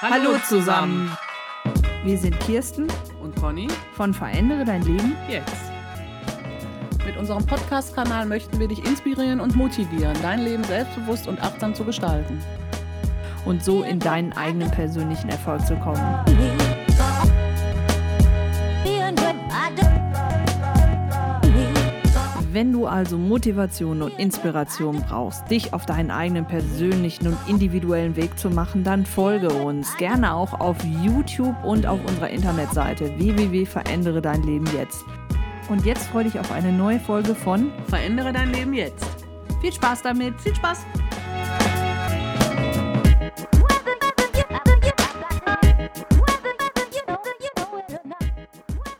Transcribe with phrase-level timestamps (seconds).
[0.00, 1.16] Hallo zusammen.
[2.04, 2.86] Wir sind Kirsten
[3.20, 5.16] Und Conny, von Verändere dein Leben.
[5.28, 5.56] jetzt.
[7.04, 11.84] Mit unserem Podcast-Kanal möchten wir dich inspirieren und motivieren, dein Leben selbstbewusst und achtsam zu
[11.84, 12.40] gestalten.
[13.44, 15.96] und so in deinen eigenen persönlichen Erfolg zu kommen.
[22.58, 28.36] Wenn du also Motivation und Inspiration brauchst, dich auf deinen eigenen persönlichen und individuellen Weg
[28.36, 34.42] zu machen, dann folge uns gerne auch auf YouTube und auf unserer Internetseite www.verändere dein
[34.42, 35.04] Leben jetzt.
[35.68, 39.06] Und jetzt freue dich auf eine neue Folge von Verändere dein Leben jetzt.
[39.60, 40.34] Viel Spaß damit.
[40.40, 40.84] Viel Spaß!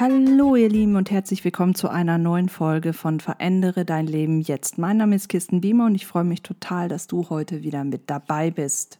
[0.00, 4.78] Hallo ihr Lieben und herzlich willkommen zu einer neuen Folge von Verändere dein Leben jetzt.
[4.78, 8.08] Mein Name ist Kirsten Biemer und ich freue mich total, dass du heute wieder mit
[8.08, 8.98] dabei bist.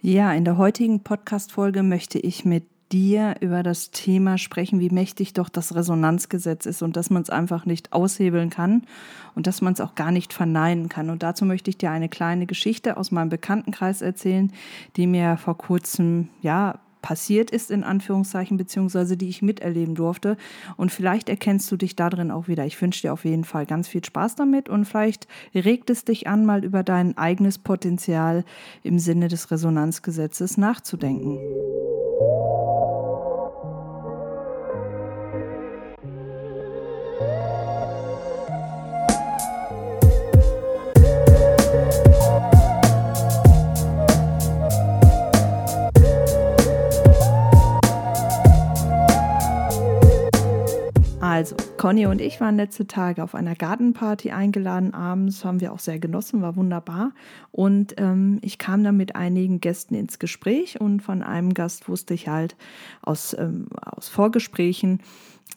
[0.00, 5.34] Ja, in der heutigen Podcast-Folge möchte ich mit dir über das Thema sprechen, wie mächtig
[5.34, 8.86] doch das Resonanzgesetz ist und dass man es einfach nicht aushebeln kann
[9.34, 11.10] und dass man es auch gar nicht verneinen kann.
[11.10, 14.50] Und dazu möchte ich dir eine kleine Geschichte aus meinem Bekanntenkreis erzählen,
[14.96, 20.36] die mir vor kurzem, ja, passiert ist, in Anführungszeichen, beziehungsweise die ich miterleben durfte.
[20.76, 22.66] Und vielleicht erkennst du dich darin auch wieder.
[22.66, 26.26] Ich wünsche dir auf jeden Fall ganz viel Spaß damit und vielleicht regt es dich
[26.26, 28.44] an, mal über dein eigenes Potenzial
[28.82, 31.38] im Sinne des Resonanzgesetzes nachzudenken.
[51.28, 54.94] Also, Conny und ich waren letzte Tage auf einer Gartenparty eingeladen.
[54.94, 57.14] Abends haben wir auch sehr genossen, war wunderbar.
[57.50, 62.14] Und ähm, ich kam dann mit einigen Gästen ins Gespräch und von einem Gast wusste
[62.14, 62.54] ich halt
[63.02, 65.00] aus, ähm, aus Vorgesprächen,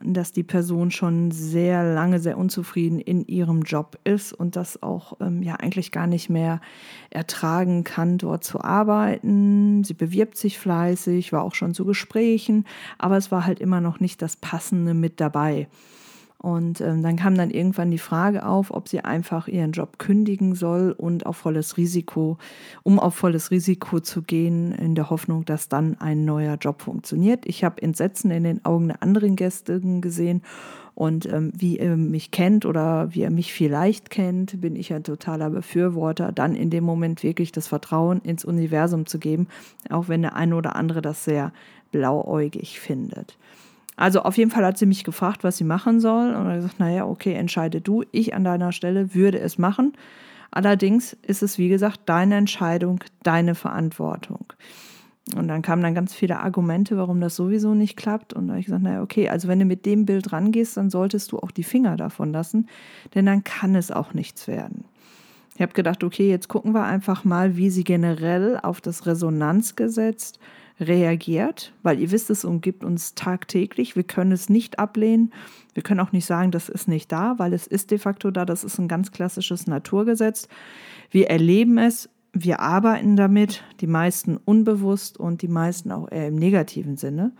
[0.00, 5.18] dass die Person schon sehr lange sehr unzufrieden in ihrem Job ist und das auch
[5.20, 6.60] ähm, ja eigentlich gar nicht mehr
[7.10, 9.84] ertragen kann, dort zu arbeiten.
[9.84, 12.66] Sie bewirbt sich fleißig, war auch schon zu Gesprächen,
[12.98, 15.68] aber es war halt immer noch nicht das Passende mit dabei.
[16.42, 20.56] Und ähm, dann kam dann irgendwann die Frage auf, ob sie einfach ihren Job kündigen
[20.56, 22.36] soll und auf volles Risiko,
[22.82, 27.46] um auf volles Risiko zu gehen, in der Hoffnung, dass dann ein neuer Job funktioniert.
[27.46, 30.42] Ich habe Entsetzen in den Augen der anderen Gäste gesehen.
[30.94, 35.04] Und ähm, wie ihr mich kennt oder wie ihr mich vielleicht kennt, bin ich ein
[35.04, 39.46] totaler Befürworter, dann in dem Moment wirklich das Vertrauen ins Universum zu geben,
[39.90, 41.52] auch wenn der eine oder andere das sehr
[41.92, 43.38] blauäugig findet.
[43.96, 46.34] Also auf jeden Fall hat sie mich gefragt, was sie machen soll.
[46.34, 48.04] Und gesagt, naja, okay, entscheide du.
[48.12, 49.92] Ich an deiner Stelle würde es machen.
[50.50, 54.52] Allerdings ist es, wie gesagt, deine Entscheidung, deine Verantwortung.
[55.36, 58.32] Und dann kamen dann ganz viele Argumente, warum das sowieso nicht klappt.
[58.32, 60.90] Und da habe ich gesagt, naja, okay, also wenn du mit dem Bild rangehst, dann
[60.90, 62.68] solltest du auch die Finger davon lassen,
[63.14, 64.84] denn dann kann es auch nichts werden.
[65.54, 70.34] Ich habe gedacht, okay, jetzt gucken wir einfach mal, wie sie generell auf das Resonanzgesetz
[70.82, 73.96] reagiert, weil ihr wisst, es umgibt uns tagtäglich.
[73.96, 75.32] Wir können es nicht ablehnen.
[75.74, 78.44] Wir können auch nicht sagen, das ist nicht da, weil es ist de facto da.
[78.44, 80.48] Das ist ein ganz klassisches Naturgesetz.
[81.10, 86.36] Wir erleben es, wir arbeiten damit, die meisten unbewusst und die meisten auch eher im
[86.36, 87.32] negativen Sinne.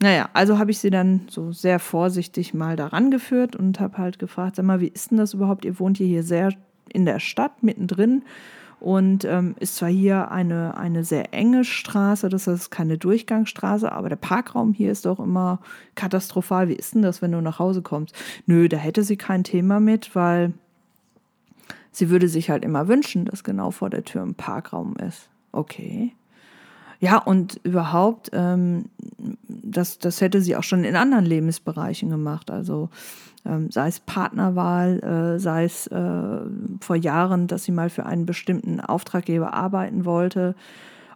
[0.00, 4.18] Naja, also habe ich sie dann so sehr vorsichtig mal daran geführt und habe halt
[4.18, 5.64] gefragt, sag mal, wie ist denn das überhaupt?
[5.64, 6.52] Ihr wohnt hier sehr
[6.88, 8.22] in der Stadt, mittendrin
[8.82, 14.08] und ähm, ist zwar hier eine, eine sehr enge Straße, das ist keine Durchgangsstraße, aber
[14.08, 15.60] der Parkraum hier ist doch immer
[15.94, 16.68] katastrophal.
[16.68, 18.12] Wie ist denn das, wenn du nach Hause kommst?
[18.46, 20.52] Nö, da hätte sie kein Thema mit, weil
[21.92, 25.28] sie würde sich halt immer wünschen, dass genau vor der Tür ein Parkraum ist.
[25.52, 26.12] Okay.
[27.02, 28.84] Ja, und überhaupt, ähm,
[29.48, 32.48] das, das hätte sie auch schon in anderen Lebensbereichen gemacht.
[32.48, 32.90] Also
[33.44, 36.40] ähm, sei es Partnerwahl, äh, sei es äh,
[36.80, 40.54] vor Jahren, dass sie mal für einen bestimmten Auftraggeber arbeiten wollte,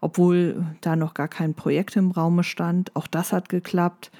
[0.00, 2.96] obwohl da noch gar kein Projekt im Raume stand.
[2.96, 4.10] Auch das hat geklappt.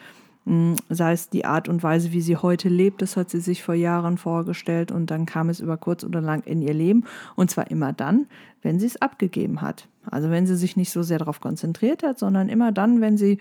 [0.44, 3.62] Mm, Sei es die Art und Weise, wie sie heute lebt, das hat sie sich
[3.62, 7.05] vor Jahren vorgestellt und dann kam es über kurz oder lang in ihr Leben.
[7.35, 8.26] Und zwar immer dann,
[8.62, 9.88] wenn sie es abgegeben hat.
[10.11, 13.38] Also wenn sie sich nicht so sehr darauf konzentriert hat, sondern immer dann, wenn sie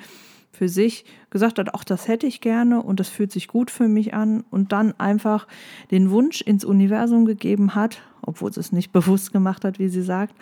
[0.51, 3.87] für sich gesagt hat, auch das hätte ich gerne und das fühlt sich gut für
[3.87, 5.47] mich an und dann einfach
[5.89, 10.03] den Wunsch ins Universum gegeben hat, obwohl sie es nicht bewusst gemacht hat, wie sie
[10.03, 10.35] sagt.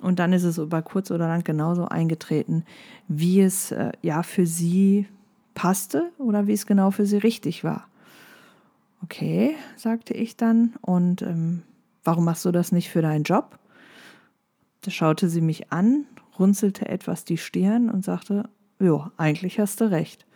[0.00, 2.64] Und dann ist es über kurz oder lang genauso eingetreten,
[3.08, 5.06] wie es äh, ja für sie
[5.54, 7.88] passte oder wie es genau für sie richtig war.
[9.02, 10.74] Okay, sagte ich dann.
[10.80, 11.62] Und ähm,
[12.04, 13.58] warum machst du das nicht für deinen Job?
[14.82, 16.06] Da schaute sie mich an,
[16.38, 18.48] runzelte etwas die Stirn und sagte,
[18.80, 20.26] ja, eigentlich hast du recht.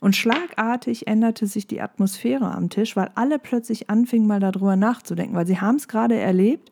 [0.00, 5.34] Und schlagartig änderte sich die Atmosphäre am Tisch, weil alle plötzlich anfingen, mal darüber nachzudenken,
[5.34, 6.70] weil sie haben es gerade erlebt,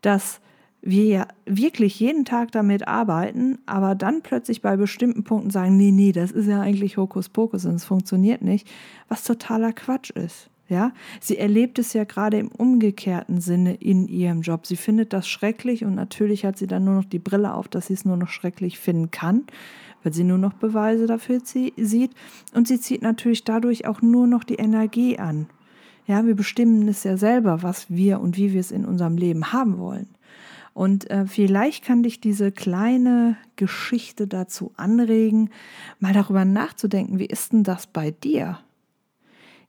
[0.00, 0.40] dass
[0.80, 5.90] wir ja wirklich jeden Tag damit arbeiten, aber dann plötzlich bei bestimmten Punkten sagen, nee,
[5.90, 8.68] nee, das ist ja eigentlich Hokuspokus und es funktioniert nicht,
[9.08, 10.50] was totaler Quatsch ist.
[10.68, 14.66] Ja, sie erlebt es ja gerade im umgekehrten Sinne in ihrem Job.
[14.66, 17.86] Sie findet das schrecklich und natürlich hat sie dann nur noch die Brille auf, dass
[17.86, 19.44] sie es nur noch schrecklich finden kann,
[20.02, 22.12] weil sie nur noch Beweise dafür sieht
[22.52, 25.46] und sie zieht natürlich dadurch auch nur noch die Energie an.
[26.06, 29.52] Ja, wir bestimmen es ja selber, was wir und wie wir es in unserem Leben
[29.52, 30.08] haben wollen.
[30.78, 35.50] Und äh, vielleicht kann dich diese kleine Geschichte dazu anregen,
[35.98, 38.60] mal darüber nachzudenken, wie ist denn das bei dir?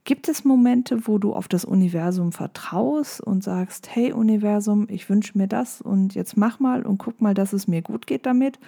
[0.04, 5.36] Gibt es Momente, wo du auf das Universum vertraust und sagst, hey Universum, ich wünsche
[5.36, 8.60] mir das und jetzt mach mal und guck mal, dass es mir gut geht damit?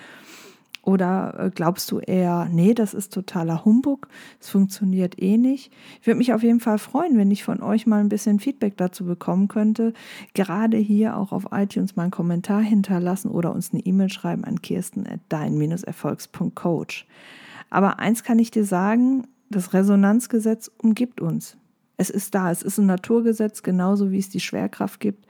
[0.83, 4.07] Oder äh, glaubst du eher, nee, das ist totaler Humbug,
[4.39, 5.71] es funktioniert eh nicht?
[6.01, 8.77] Ich würde mich auf jeden Fall freuen, wenn ich von euch mal ein bisschen Feedback
[8.77, 9.93] dazu bekommen könnte.
[10.33, 14.61] Gerade hier auch auf iTunes mal einen Kommentar hinterlassen oder uns eine E-Mail schreiben an
[14.61, 17.05] kirsten at dein-erfolgs.coach.
[17.69, 21.57] Aber eins kann ich dir sagen, das Resonanzgesetz umgibt uns.
[21.97, 25.27] Es ist da, es ist ein Naturgesetz, genauso wie es die Schwerkraft gibt.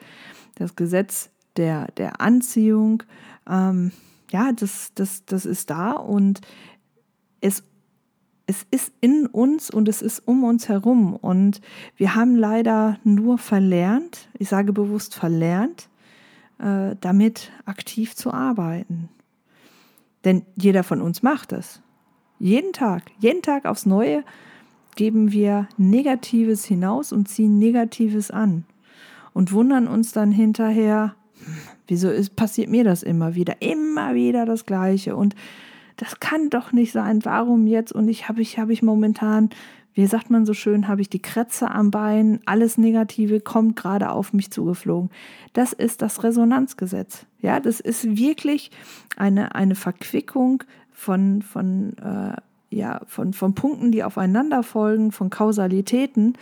[0.56, 3.04] Das Gesetz der, der Anziehung,
[3.50, 3.92] ähm,
[4.32, 6.42] ja, das, das, das ist da und
[7.42, 7.64] es,
[8.46, 11.16] es ist in uns und es ist um uns herum.
[11.16, 11.62] Und
[11.98, 15.90] wir haben leider nur verlernt, ich sage bewusst verlernt,
[16.60, 19.10] äh, damit aktiv zu arbeiten.
[20.24, 21.82] Denn jeder von uns macht es.
[22.40, 24.24] Jeden Tag, jeden Tag aufs Neue
[24.96, 28.66] geben wir Negatives hinaus und ziehen Negatives an
[29.34, 31.16] und wundern uns dann hinterher,
[31.88, 35.36] wieso ist, passiert mir das immer wieder, immer wieder das Gleiche und
[35.98, 39.50] das kann doch nicht sein, warum jetzt und ich habe ich, hab ich momentan,
[39.94, 44.10] wie sagt man so schön, habe ich die Krätze am Bein, alles Negative kommt gerade
[44.10, 45.10] auf mich zugeflogen.
[45.54, 47.26] Das ist das Resonanzgesetz.
[47.42, 48.72] Ja, das ist wirklich
[49.18, 52.36] eine, eine Verquickung von, von, äh,
[52.76, 56.38] ja, von, von Punkten, die aufeinander folgen, von Kausalitäten.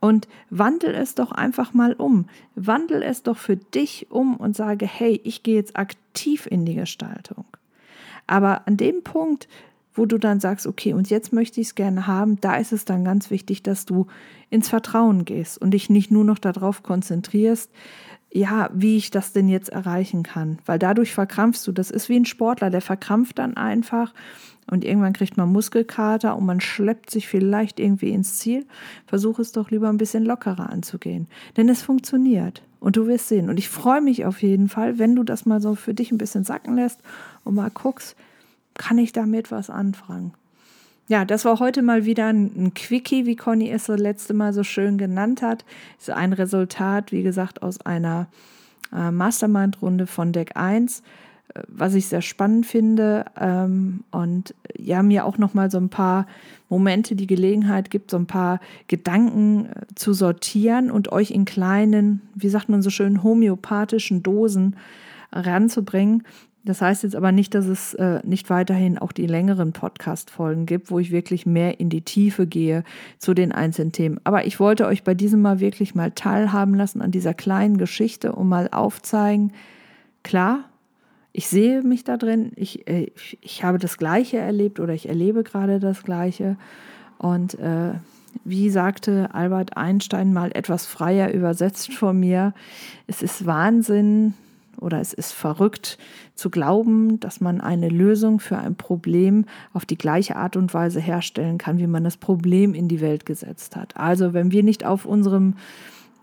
[0.00, 2.26] Und wandel es doch einfach mal um.
[2.54, 6.74] Wandel es doch für dich um und sage, hey, ich gehe jetzt aktiv in die
[6.74, 7.44] Gestaltung.
[8.26, 9.48] Aber an dem Punkt,
[9.94, 12.84] wo du dann sagst, okay, und jetzt möchte ich es gerne haben, da ist es
[12.84, 14.06] dann ganz wichtig, dass du
[14.48, 17.70] ins Vertrauen gehst und dich nicht nur noch darauf konzentrierst,
[18.30, 20.58] ja, wie ich das denn jetzt erreichen kann.
[20.66, 21.72] Weil dadurch verkrampfst du.
[21.72, 24.12] Das ist wie ein Sportler, der verkrampft dann einfach
[24.70, 28.66] und irgendwann kriegt man Muskelkater und man schleppt sich vielleicht irgendwie ins Ziel.
[29.06, 31.26] Versuch es doch lieber ein bisschen lockerer anzugehen.
[31.56, 33.48] Denn es funktioniert und du wirst sehen.
[33.48, 36.18] Und ich freue mich auf jeden Fall, wenn du das mal so für dich ein
[36.18, 37.00] bisschen sacken lässt
[37.44, 38.14] und mal guckst,
[38.74, 40.34] kann ich damit was anfangen.
[41.08, 44.62] Ja, das war heute mal wieder ein, Quickie, wie Conny es das letzte Mal so
[44.62, 45.64] schön genannt hat.
[45.98, 48.28] Ist ein Resultat, wie gesagt, aus einer
[48.94, 51.02] äh, Mastermind-Runde von Deck 1,
[51.54, 56.26] äh, was ich sehr spannend finde ähm, und ja, mir auch nochmal so ein paar
[56.68, 62.20] Momente die Gelegenheit gibt, so ein paar Gedanken äh, zu sortieren und euch in kleinen,
[62.34, 64.76] wie sagt man so schön, homöopathischen Dosen
[65.32, 66.24] ranzubringen,
[66.64, 70.90] das heißt jetzt aber nicht, dass es äh, nicht weiterhin auch die längeren Podcast-Folgen gibt,
[70.90, 72.84] wo ich wirklich mehr in die Tiefe gehe
[73.18, 74.20] zu den einzelnen Themen.
[74.24, 78.32] Aber ich wollte euch bei diesem Mal wirklich mal teilhaben lassen an dieser kleinen Geschichte,
[78.32, 79.52] um mal aufzeigen,
[80.22, 80.64] klar,
[81.32, 85.44] ich sehe mich da drin, ich, äh, ich habe das Gleiche erlebt oder ich erlebe
[85.44, 86.56] gerade das Gleiche.
[87.18, 87.92] Und äh,
[88.44, 92.54] wie sagte Albert Einstein mal etwas freier übersetzt von mir,
[93.06, 94.34] es ist Wahnsinn,
[94.78, 95.98] oder es ist verrückt
[96.34, 101.00] zu glauben, dass man eine Lösung für ein Problem auf die gleiche Art und Weise
[101.00, 103.96] herstellen kann, wie man das Problem in die Welt gesetzt hat.
[103.96, 105.54] Also wenn wir nicht auf unserem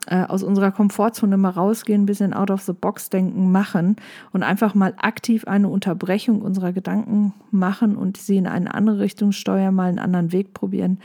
[0.07, 3.95] äh, aus unserer Komfortzone mal rausgehen, ein bisschen out of the box denken machen
[4.31, 9.31] und einfach mal aktiv eine Unterbrechung unserer Gedanken machen und sie in eine andere Richtung
[9.31, 10.99] steuern, mal einen anderen Weg probieren,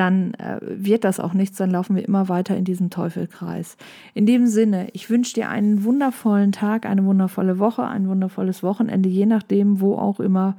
[0.00, 3.76] dann äh, wird das auch nichts, dann laufen wir immer weiter in diesem Teufelkreis.
[4.14, 9.10] In dem Sinne, ich wünsche dir einen wundervollen Tag, eine wundervolle Woche, ein wundervolles Wochenende,
[9.10, 10.56] je nachdem, wo auch immer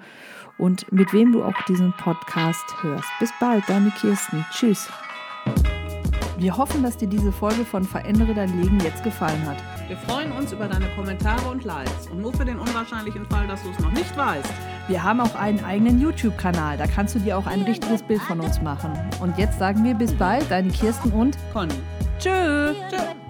[0.60, 3.10] und mit wem du auch diesen Podcast hörst.
[3.20, 4.46] Bis bald, deine Kirsten.
[4.52, 4.88] Tschüss.
[6.38, 9.58] Wir hoffen, dass dir diese Folge von Verändere dein Leben jetzt gefallen hat.
[9.92, 12.08] Wir freuen uns über deine Kommentare und Likes.
[12.10, 14.50] Und nur für den unwahrscheinlichen Fall, dass du es noch nicht weißt.
[14.88, 16.78] Wir haben auch einen eigenen YouTube-Kanal.
[16.78, 18.94] Da kannst du dir auch ein richtiges Bild von uns machen.
[19.20, 21.74] Und jetzt sagen wir bis bald, deine Kirsten und Conny.
[22.20, 22.74] Tschö.
[22.90, 23.21] Tschö.